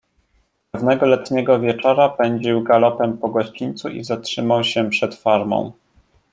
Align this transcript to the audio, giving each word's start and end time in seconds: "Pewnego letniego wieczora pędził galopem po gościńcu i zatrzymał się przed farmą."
"Pewnego 0.71 1.05
letniego 1.05 1.59
wieczora 1.59 2.09
pędził 2.09 2.63
galopem 2.63 3.17
po 3.17 3.29
gościńcu 3.29 3.89
i 3.89 4.03
zatrzymał 4.03 4.63
się 4.63 4.89
przed 4.89 5.15
farmą." 5.15 5.71